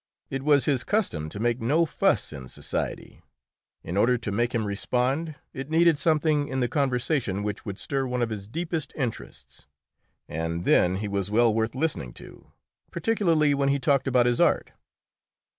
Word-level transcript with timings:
It 0.31 0.41
was 0.41 0.65
his 0.65 0.83
custom 0.83 1.29
to 1.29 1.39
make 1.39 1.61
no 1.61 1.85
fuss 1.85 2.33
in 2.33 2.47
society; 2.47 3.21
in 3.83 3.97
order 3.97 4.17
to 4.17 4.31
make 4.31 4.55
him 4.55 4.65
respond, 4.65 5.35
it 5.53 5.69
needed 5.69 5.99
something 5.99 6.47
in 6.47 6.59
the 6.59 6.67
conversation 6.67 7.43
which 7.43 7.67
would 7.67 7.77
stir 7.77 8.07
one 8.07 8.23
of 8.23 8.31
his 8.31 8.47
deepest 8.47 8.93
interests, 8.95 9.67
and 10.27 10.65
then 10.65 10.95
he 10.95 11.07
was 11.07 11.29
well 11.29 11.53
worth 11.53 11.75
listening 11.75 12.13
to, 12.13 12.51
particularly 12.89 13.53
when 13.53 13.69
he 13.69 13.77
talked 13.77 14.07
about 14.07 14.25
his 14.25 14.41
art. 14.41 14.71